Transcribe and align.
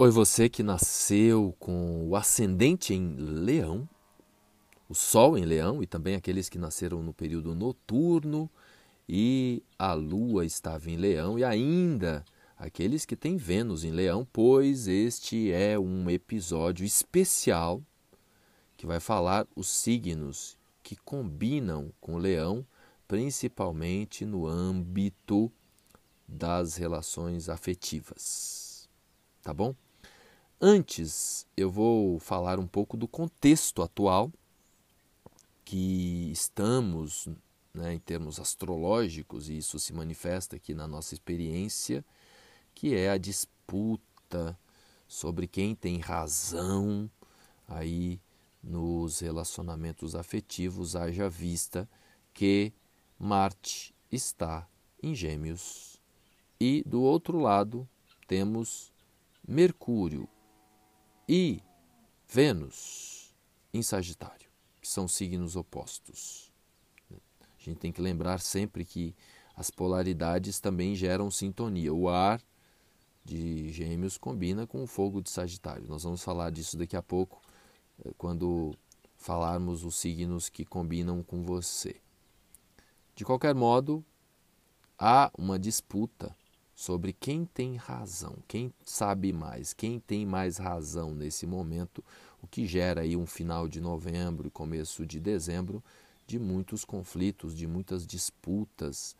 Oi, 0.00 0.12
você 0.12 0.48
que 0.48 0.62
nasceu 0.62 1.56
com 1.58 2.06
o 2.06 2.14
ascendente 2.14 2.94
em 2.94 3.16
Leão, 3.16 3.88
o 4.88 4.94
Sol 4.94 5.36
em 5.36 5.44
Leão 5.44 5.82
e 5.82 5.88
também 5.88 6.14
aqueles 6.14 6.48
que 6.48 6.56
nasceram 6.56 7.02
no 7.02 7.12
período 7.12 7.52
noturno 7.52 8.48
e 9.08 9.60
a 9.76 9.94
Lua 9.94 10.46
estava 10.46 10.88
em 10.88 10.96
Leão 10.96 11.36
e 11.36 11.42
ainda 11.42 12.24
aqueles 12.56 13.04
que 13.04 13.16
têm 13.16 13.36
Vênus 13.36 13.82
em 13.82 13.90
Leão, 13.90 14.24
pois 14.32 14.86
este 14.86 15.50
é 15.50 15.76
um 15.76 16.08
episódio 16.08 16.86
especial 16.86 17.82
que 18.76 18.86
vai 18.86 19.00
falar 19.00 19.48
os 19.56 19.66
signos 19.66 20.56
que 20.80 20.94
combinam 20.94 21.92
com 22.00 22.18
Leão, 22.18 22.64
principalmente 23.08 24.24
no 24.24 24.46
âmbito 24.46 25.50
das 26.24 26.76
relações 26.76 27.48
afetivas. 27.48 28.88
Tá 29.42 29.52
bom? 29.52 29.74
Antes, 30.60 31.46
eu 31.56 31.70
vou 31.70 32.18
falar 32.18 32.58
um 32.58 32.66
pouco 32.66 32.96
do 32.96 33.06
contexto 33.06 33.80
atual 33.80 34.32
que 35.64 36.32
estamos, 36.32 37.28
né, 37.72 37.94
em 37.94 37.98
termos 38.00 38.40
astrológicos, 38.40 39.48
e 39.48 39.58
isso 39.58 39.78
se 39.78 39.92
manifesta 39.92 40.56
aqui 40.56 40.74
na 40.74 40.88
nossa 40.88 41.14
experiência, 41.14 42.04
que 42.74 42.92
é 42.92 43.08
a 43.08 43.16
disputa 43.16 44.58
sobre 45.06 45.46
quem 45.46 45.76
tem 45.76 46.00
razão 46.00 47.08
aí 47.68 48.20
nos 48.60 49.20
relacionamentos 49.20 50.16
afetivos, 50.16 50.96
haja 50.96 51.28
vista 51.30 51.88
que 52.34 52.72
Marte 53.16 53.94
está 54.10 54.68
em 55.00 55.14
Gêmeos. 55.14 56.02
E 56.58 56.82
do 56.84 57.00
outro 57.00 57.38
lado 57.38 57.88
temos 58.26 58.92
Mercúrio 59.46 60.28
e 61.28 61.60
Vênus 62.26 63.34
em 63.72 63.82
Sagitário, 63.82 64.48
que 64.80 64.88
são 64.88 65.06
signos 65.06 65.56
opostos. 65.56 66.50
A 67.10 67.62
gente 67.62 67.78
tem 67.78 67.92
que 67.92 68.00
lembrar 68.00 68.40
sempre 68.40 68.84
que 68.84 69.14
as 69.54 69.70
polaridades 69.70 70.58
também 70.58 70.94
geram 70.94 71.30
sintonia. 71.30 71.92
O 71.92 72.08
ar 72.08 72.40
de 73.24 73.70
Gêmeos 73.72 74.16
combina 74.16 74.66
com 74.66 74.82
o 74.82 74.86
fogo 74.86 75.20
de 75.20 75.28
Sagitário. 75.28 75.86
Nós 75.86 76.04
vamos 76.04 76.22
falar 76.22 76.50
disso 76.50 76.78
daqui 76.78 76.96
a 76.96 77.02
pouco, 77.02 77.42
eh, 78.04 78.12
quando 78.16 78.74
falarmos 79.16 79.84
os 79.84 79.96
signos 79.96 80.48
que 80.48 80.64
combinam 80.64 81.22
com 81.22 81.42
você. 81.42 82.00
De 83.14 83.24
qualquer 83.24 83.54
modo, 83.54 84.02
há 84.98 85.30
uma 85.36 85.58
disputa 85.58 86.34
sobre 86.78 87.12
quem 87.12 87.44
tem 87.44 87.74
razão, 87.74 88.36
quem 88.46 88.72
sabe 88.84 89.32
mais, 89.32 89.72
quem 89.72 89.98
tem 89.98 90.24
mais 90.24 90.58
razão 90.58 91.12
nesse 91.12 91.44
momento, 91.44 92.04
o 92.40 92.46
que 92.46 92.68
gera 92.68 93.00
aí 93.00 93.16
um 93.16 93.26
final 93.26 93.66
de 93.66 93.80
novembro 93.80 94.46
e 94.46 94.50
começo 94.50 95.04
de 95.04 95.18
dezembro 95.18 95.82
de 96.24 96.38
muitos 96.38 96.84
conflitos, 96.84 97.52
de 97.52 97.66
muitas 97.66 98.06
disputas, 98.06 99.16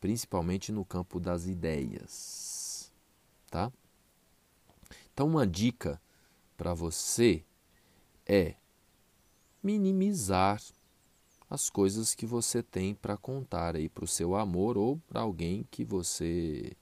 principalmente 0.00 0.72
no 0.72 0.84
campo 0.84 1.20
das 1.20 1.46
ideias, 1.46 2.90
tá? 3.52 3.70
Então 5.14 5.28
uma 5.28 5.46
dica 5.46 6.02
para 6.56 6.74
você 6.74 7.44
é 8.26 8.56
minimizar 9.62 10.60
as 11.48 11.70
coisas 11.70 12.16
que 12.16 12.26
você 12.26 12.64
tem 12.64 12.96
para 12.96 13.16
contar 13.16 13.76
aí 13.76 13.88
para 13.88 14.02
o 14.02 14.08
seu 14.08 14.34
amor 14.34 14.76
ou 14.76 15.00
para 15.08 15.20
alguém 15.20 15.64
que 15.70 15.84
você 15.84 16.76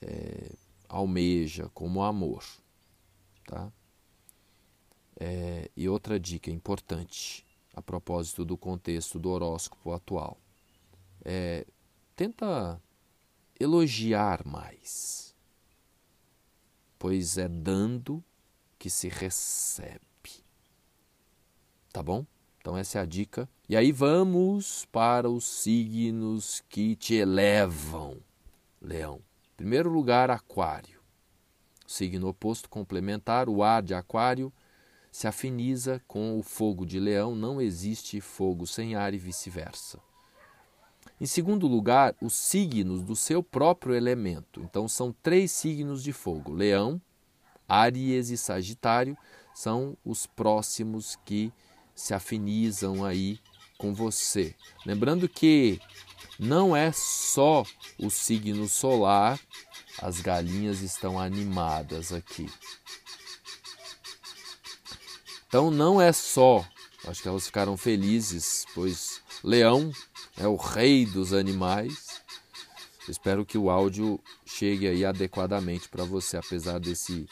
é, 0.00 0.50
almeja 0.88 1.68
como 1.74 2.02
amor. 2.02 2.44
Tá? 3.46 3.72
É, 5.18 5.70
e 5.76 5.88
outra 5.88 6.18
dica 6.18 6.50
importante 6.50 7.44
a 7.74 7.82
propósito 7.82 8.44
do 8.44 8.56
contexto 8.56 9.18
do 9.18 9.30
horóscopo 9.30 9.92
atual 9.92 10.38
é 11.24 11.66
tenta 12.14 12.80
elogiar 13.58 14.46
mais, 14.46 15.34
pois 16.98 17.38
é 17.38 17.48
dando 17.48 18.22
que 18.78 18.88
se 18.88 19.08
recebe. 19.08 20.00
Tá 21.92 22.02
bom? 22.02 22.24
Então 22.60 22.76
essa 22.76 22.98
é 22.98 23.02
a 23.02 23.04
dica. 23.04 23.48
E 23.68 23.76
aí 23.76 23.92
vamos 23.92 24.84
para 24.86 25.28
os 25.28 25.44
signos 25.44 26.62
que 26.68 26.94
te 26.96 27.14
elevam, 27.14 28.16
Leão. 28.80 29.20
Primeiro 29.58 29.90
lugar, 29.90 30.30
Aquário. 30.30 31.00
Signo 31.84 32.28
oposto 32.28 32.70
complementar, 32.70 33.48
o 33.48 33.60
ar 33.60 33.82
de 33.82 33.92
Aquário 33.92 34.52
se 35.10 35.26
afiniza 35.26 36.00
com 36.06 36.38
o 36.38 36.44
fogo 36.44 36.86
de 36.86 37.00
Leão, 37.00 37.34
não 37.34 37.60
existe 37.60 38.20
fogo 38.20 38.68
sem 38.68 38.94
ar 38.94 39.12
e 39.12 39.18
vice-versa. 39.18 39.98
Em 41.20 41.26
segundo 41.26 41.66
lugar, 41.66 42.14
os 42.22 42.34
signos 42.34 43.02
do 43.02 43.16
seu 43.16 43.42
próprio 43.42 43.96
elemento. 43.96 44.62
Então, 44.62 44.86
são 44.86 45.12
três 45.24 45.50
signos 45.50 46.04
de 46.04 46.12
fogo: 46.12 46.52
Leão, 46.52 47.02
Áries 47.68 48.30
e 48.30 48.36
Sagitário 48.36 49.18
são 49.52 49.96
os 50.04 50.24
próximos 50.24 51.18
que 51.24 51.52
se 51.96 52.14
afinizam 52.14 53.04
aí 53.04 53.40
com 53.76 53.92
você. 53.92 54.54
Lembrando 54.86 55.28
que 55.28 55.80
não 56.38 56.76
é 56.76 56.92
só 56.92 57.64
o 57.98 58.10
signo 58.10 58.68
solar, 58.68 59.40
as 60.00 60.20
galinhas 60.20 60.80
estão 60.80 61.18
animadas 61.18 62.12
aqui. 62.12 62.48
Então 65.48 65.70
não 65.70 66.00
é 66.00 66.12
só, 66.12 66.64
acho 67.06 67.22
que 67.22 67.28
elas 67.28 67.46
ficaram 67.46 67.76
felizes, 67.76 68.64
pois 68.74 69.20
Leão 69.42 69.90
é 70.36 70.46
o 70.46 70.56
rei 70.56 71.06
dos 71.06 71.32
animais. 71.32 72.20
Espero 73.08 73.46
que 73.46 73.56
o 73.56 73.70
áudio 73.70 74.20
chegue 74.44 74.86
aí 74.86 75.04
adequadamente 75.04 75.88
para 75.88 76.04
você, 76.04 76.36
apesar 76.36 76.78
desse 76.78 77.26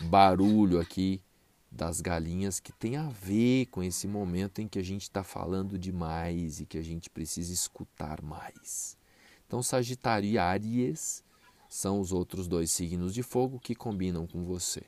barulho 0.00 0.80
aqui 0.80 1.22
das 1.78 2.00
galinhas 2.00 2.58
que 2.58 2.72
tem 2.72 2.96
a 2.96 3.08
ver 3.08 3.66
com 3.66 3.84
esse 3.84 4.08
momento 4.08 4.60
em 4.60 4.66
que 4.66 4.80
a 4.80 4.82
gente 4.82 5.02
está 5.02 5.22
falando 5.22 5.78
demais 5.78 6.58
e 6.58 6.66
que 6.66 6.76
a 6.76 6.82
gente 6.82 7.08
precisa 7.08 7.52
escutar 7.52 8.20
mais. 8.20 8.98
Então, 9.46 9.62
Sagitário 9.62 10.28
e 10.28 10.36
Áries 10.36 11.22
são 11.68 12.00
os 12.00 12.10
outros 12.10 12.48
dois 12.48 12.72
signos 12.72 13.14
de 13.14 13.22
fogo 13.22 13.60
que 13.60 13.76
combinam 13.76 14.26
com 14.26 14.42
você. 14.42 14.82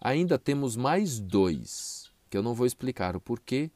Ainda 0.00 0.36
temos 0.40 0.74
mais 0.74 1.20
dois, 1.20 2.10
que 2.28 2.36
eu 2.36 2.42
não 2.42 2.52
vou 2.52 2.66
explicar 2.66 3.14
o 3.14 3.20
porquê. 3.20 3.70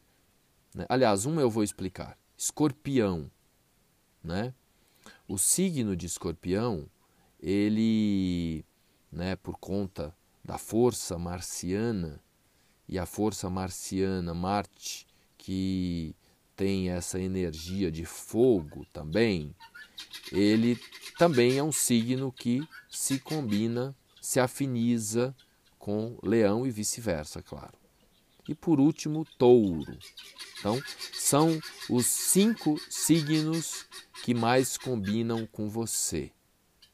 Né? 0.75 0.85
Aliás, 0.89 1.27
um 1.27 1.39
eu 1.39 1.49
vou 1.49 1.63
explicar. 1.63 2.19
Escorpião. 2.37 3.31
Né? 4.21 4.53
O 5.29 5.39
signo 5.39 5.95
de 5.95 6.07
escorpião, 6.07 6.91
ele, 7.39 8.65
né, 9.13 9.37
por 9.37 9.57
conta 9.59 10.13
da 10.47 10.59
força 10.59 11.19
marciana 11.19 12.23
e 12.89 13.01
a 13.01 13.05
força 13.05 13.51
marciana, 13.51 14.33
Marte, 14.33 15.05
que 15.37 16.15
tem 16.55 16.89
essa 16.89 17.19
energia 17.19 17.91
de 17.91 18.05
fogo 18.05 18.87
também, 18.93 19.53
ele 20.31 20.79
também 21.19 21.59
é 21.59 21.63
um 21.65 21.73
signo 21.73 22.31
que 22.31 22.63
se 22.89 23.19
combina, 23.19 23.95
se 24.21 24.39
afiniza 24.39 25.35
com 25.81 26.17
Leão 26.23 26.65
e 26.65 26.71
vice-versa, 26.71 27.43
claro. 27.43 27.75
E 28.49 28.55
por 28.55 28.79
último, 28.79 29.27
Touro. 29.37 29.99
Então, 30.61 30.81
são 31.13 31.61
os 31.91 32.07
cinco 32.07 32.81
signos 32.89 33.85
que 34.23 34.33
mais 34.33 34.79
combinam 34.79 35.45
com 35.45 35.69
você. 35.69 36.31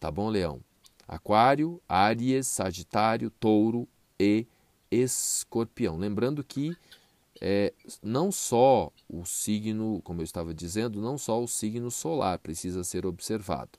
Tá 0.00 0.11
bom, 0.11 0.31
Leão? 0.31 0.65
Aquário, 1.12 1.79
Áries, 1.87 2.47
Sagitário, 2.47 3.29
Touro 3.29 3.87
e 4.19 4.47
Escorpião. 4.91 5.99
Lembrando 5.99 6.43
que 6.43 6.75
é, 7.38 7.75
não 8.03 8.32
só 8.32 8.91
o 9.06 9.23
signo, 9.26 10.00
como 10.05 10.23
eu 10.23 10.25
estava 10.25 10.55
dizendo, 10.55 11.03
não 11.03 11.19
só 11.19 11.43
o 11.43 11.47
signo 11.47 11.91
solar 11.91 12.38
precisa 12.38 12.82
ser 12.82 13.05
observado. 13.05 13.79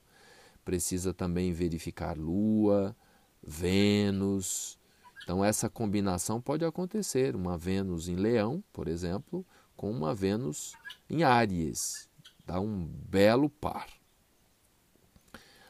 Precisa 0.64 1.12
também 1.12 1.52
verificar 1.52 2.16
Lua, 2.16 2.96
Vênus. 3.42 4.78
Então, 5.24 5.44
essa 5.44 5.68
combinação 5.68 6.40
pode 6.40 6.64
acontecer. 6.64 7.36
Uma 7.36 7.58
Vênus 7.58 8.08
em 8.08 8.16
Leão, 8.16 8.64
por 8.72 8.88
exemplo, 8.88 9.44
com 9.76 9.90
uma 9.90 10.14
Vênus 10.14 10.74
em 11.10 11.24
Áries. 11.24 12.08
Dá 12.46 12.60
um 12.60 12.86
belo 12.86 13.50
par. 13.50 13.88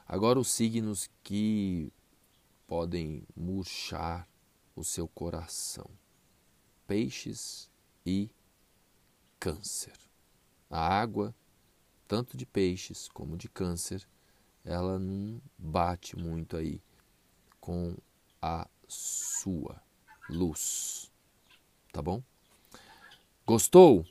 Agora, 0.07 0.39
os 0.39 0.51
signos 0.51 1.09
que 1.23 1.91
podem 2.67 3.23
murchar 3.35 4.27
o 4.75 4.83
seu 4.83 5.07
coração: 5.07 5.89
peixes 6.87 7.69
e 8.05 8.29
câncer. 9.39 9.97
A 10.69 10.79
água, 10.79 11.35
tanto 12.07 12.35
de 12.35 12.45
peixes 12.45 13.07
como 13.07 13.37
de 13.37 13.47
câncer, 13.47 14.07
ela 14.63 14.97
não 14.97 15.41
bate 15.57 16.17
muito 16.17 16.57
aí 16.57 16.81
com 17.59 17.95
a 18.41 18.67
sua 18.87 19.81
luz. 20.29 21.11
Tá 21.91 22.01
bom? 22.01 22.23
Gostou? 23.45 24.05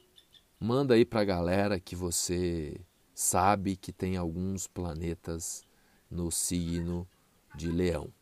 Manda 0.60 0.94
aí 0.94 1.04
para 1.04 1.20
a 1.20 1.24
galera 1.24 1.80
que 1.80 1.96
você 1.96 2.80
sabe 3.14 3.76
que 3.76 3.92
tem 3.92 4.16
alguns 4.16 4.66
planetas 4.66 5.64
no 6.12 6.30
signo 6.30 7.08
de 7.56 7.70
Leão. 7.70 8.12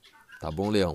Tá 0.41 0.51
bom, 0.51 0.71
Leão? 0.71 0.95